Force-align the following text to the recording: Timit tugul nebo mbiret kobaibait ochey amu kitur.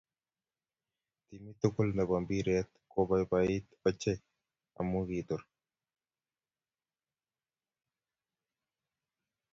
Timit 1.25 1.57
tugul 1.61 1.89
nebo 1.97 2.15
mbiret 2.23 2.69
kobaibait 2.91 3.65
ochey 3.89 4.19
amu 4.77 4.99
kitur. 5.07 5.41